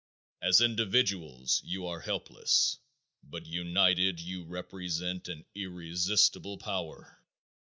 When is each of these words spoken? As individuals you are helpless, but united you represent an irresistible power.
As 0.41 0.61
individuals 0.61 1.61
you 1.63 1.85
are 1.85 1.99
helpless, 1.99 2.79
but 3.21 3.45
united 3.45 4.19
you 4.19 4.43
represent 4.45 5.27
an 5.27 5.45
irresistible 5.53 6.57
power. 6.57 7.21